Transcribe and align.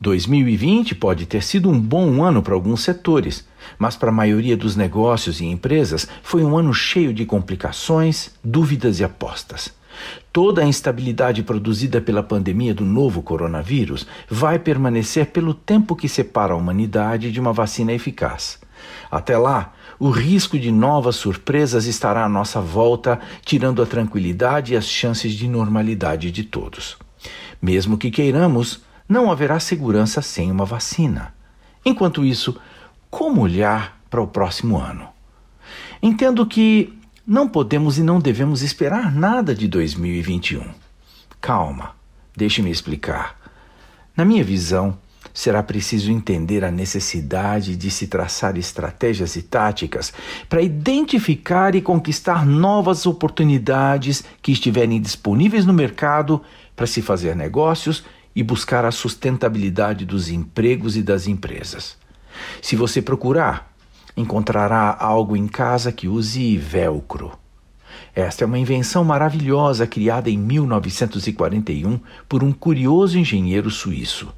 2020 0.00 0.94
pode 0.94 1.26
ter 1.26 1.42
sido 1.42 1.68
um 1.68 1.78
bom 1.78 2.24
ano 2.24 2.42
para 2.42 2.54
alguns 2.54 2.82
setores, 2.82 3.46
mas 3.78 3.96
para 3.96 4.08
a 4.08 4.12
maioria 4.12 4.56
dos 4.56 4.74
negócios 4.74 5.40
e 5.40 5.44
empresas 5.44 6.08
foi 6.22 6.42
um 6.42 6.56
ano 6.56 6.72
cheio 6.72 7.12
de 7.12 7.26
complicações, 7.26 8.30
dúvidas 8.42 8.98
e 8.98 9.04
apostas. 9.04 9.78
Toda 10.32 10.62
a 10.62 10.66
instabilidade 10.66 11.42
produzida 11.42 12.00
pela 12.00 12.22
pandemia 12.22 12.72
do 12.72 12.84
novo 12.84 13.20
coronavírus 13.20 14.06
vai 14.26 14.58
permanecer 14.58 15.26
pelo 15.26 15.52
tempo 15.52 15.94
que 15.94 16.08
separa 16.08 16.54
a 16.54 16.56
humanidade 16.56 17.30
de 17.30 17.38
uma 17.38 17.52
vacina 17.52 17.92
eficaz. 17.92 18.58
Até 19.10 19.36
lá, 19.36 19.74
o 19.98 20.08
risco 20.08 20.58
de 20.58 20.72
novas 20.72 21.16
surpresas 21.16 21.84
estará 21.84 22.24
à 22.24 22.28
nossa 22.28 22.58
volta, 22.58 23.20
tirando 23.44 23.82
a 23.82 23.86
tranquilidade 23.86 24.72
e 24.72 24.76
as 24.78 24.86
chances 24.86 25.34
de 25.34 25.46
normalidade 25.46 26.30
de 26.30 26.44
todos. 26.44 26.96
Mesmo 27.60 27.98
que 27.98 28.10
queiramos, 28.10 28.80
não 29.10 29.28
haverá 29.28 29.58
segurança 29.58 30.22
sem 30.22 30.52
uma 30.52 30.64
vacina. 30.64 31.34
Enquanto 31.84 32.24
isso, 32.24 32.56
como 33.10 33.40
olhar 33.40 34.00
para 34.08 34.22
o 34.22 34.26
próximo 34.28 34.78
ano? 34.78 35.08
Entendo 36.00 36.46
que 36.46 36.96
não 37.26 37.48
podemos 37.48 37.98
e 37.98 38.04
não 38.04 38.20
devemos 38.20 38.62
esperar 38.62 39.12
nada 39.12 39.52
de 39.52 39.66
2021. 39.66 40.62
Calma, 41.40 41.90
deixe-me 42.36 42.70
explicar. 42.70 43.36
Na 44.16 44.24
minha 44.24 44.44
visão, 44.44 44.96
será 45.34 45.60
preciso 45.60 46.12
entender 46.12 46.64
a 46.64 46.70
necessidade 46.70 47.74
de 47.74 47.90
se 47.90 48.06
traçar 48.06 48.56
estratégias 48.56 49.34
e 49.34 49.42
táticas 49.42 50.12
para 50.48 50.62
identificar 50.62 51.74
e 51.74 51.80
conquistar 51.80 52.46
novas 52.46 53.06
oportunidades 53.06 54.22
que 54.40 54.52
estiverem 54.52 55.00
disponíveis 55.00 55.66
no 55.66 55.72
mercado 55.72 56.40
para 56.76 56.86
se 56.86 57.02
fazer 57.02 57.34
negócios 57.34 58.04
e 58.40 58.42
buscar 58.42 58.86
a 58.86 58.90
sustentabilidade 58.90 60.06
dos 60.06 60.30
empregos 60.30 60.96
e 60.96 61.02
das 61.02 61.26
empresas. 61.26 61.98
Se 62.62 62.74
você 62.74 63.02
procurar, 63.02 63.70
encontrará 64.16 64.96
algo 64.98 65.36
em 65.36 65.46
casa 65.46 65.92
que 65.92 66.08
use 66.08 66.56
velcro. 66.56 67.32
Esta 68.14 68.42
é 68.42 68.46
uma 68.46 68.58
invenção 68.58 69.04
maravilhosa 69.04 69.86
criada 69.86 70.30
em 70.30 70.38
1941 70.38 72.00
por 72.26 72.42
um 72.42 72.50
curioso 72.50 73.18
engenheiro 73.18 73.70
suíço. 73.70 74.32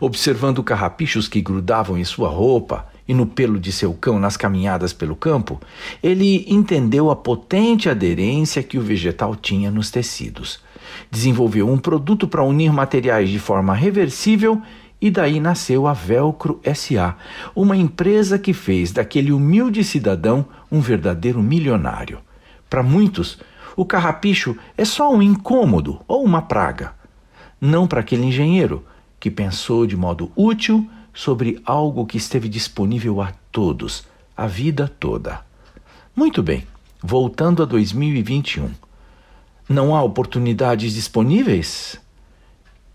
Observando 0.00 0.62
carrapichos 0.62 1.28
que 1.28 1.42
grudavam 1.42 1.98
em 1.98 2.04
sua 2.04 2.30
roupa 2.30 2.88
e 3.06 3.12
no 3.12 3.26
pelo 3.26 3.60
de 3.60 3.72
seu 3.72 3.92
cão 3.92 4.18
nas 4.18 4.38
caminhadas 4.38 4.94
pelo 4.94 5.14
campo, 5.14 5.60
ele 6.02 6.46
entendeu 6.48 7.10
a 7.10 7.16
potente 7.16 7.90
aderência 7.90 8.62
que 8.62 8.78
o 8.78 8.82
vegetal 8.82 9.36
tinha 9.36 9.70
nos 9.70 9.90
tecidos. 9.90 10.66
Desenvolveu 11.10 11.68
um 11.68 11.78
produto 11.78 12.26
para 12.26 12.42
unir 12.42 12.72
materiais 12.72 13.28
de 13.28 13.38
forma 13.38 13.74
reversível 13.74 14.60
e 15.00 15.10
daí 15.10 15.38
nasceu 15.38 15.86
a 15.86 15.92
Velcro 15.92 16.60
SA, 16.74 17.16
uma 17.54 17.76
empresa 17.76 18.38
que 18.38 18.52
fez 18.52 18.92
daquele 18.92 19.32
humilde 19.32 19.84
cidadão 19.84 20.46
um 20.70 20.80
verdadeiro 20.80 21.40
milionário. 21.42 22.18
Para 22.68 22.82
muitos, 22.82 23.38
o 23.76 23.84
carrapicho 23.84 24.56
é 24.76 24.84
só 24.84 25.12
um 25.12 25.22
incômodo 25.22 26.00
ou 26.08 26.24
uma 26.24 26.42
praga. 26.42 26.94
Não 27.60 27.86
para 27.86 28.00
aquele 28.00 28.24
engenheiro 28.24 28.84
que 29.20 29.30
pensou 29.30 29.86
de 29.86 29.96
modo 29.96 30.30
útil 30.36 30.88
sobre 31.14 31.60
algo 31.64 32.06
que 32.06 32.16
esteve 32.16 32.48
disponível 32.48 33.20
a 33.20 33.32
todos, 33.50 34.06
a 34.36 34.46
vida 34.46 34.92
toda. 35.00 35.40
Muito 36.14 36.42
bem, 36.42 36.66
voltando 37.02 37.62
a 37.62 37.66
2021. 37.66 38.87
Não 39.68 39.94
há 39.94 40.02
oportunidades 40.02 40.94
disponíveis? 40.94 42.00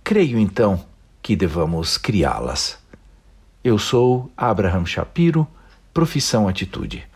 Creio 0.04 0.40
então 0.40 0.84
que 1.22 1.36
devamos 1.36 2.00
criá-las. 2.00 2.80
Eu 3.64 3.78
sou 3.78 4.32
Abraham 4.36 4.84
Shapiro, 4.84 5.48
profissão 5.94 6.48
Atitude. 6.48 7.08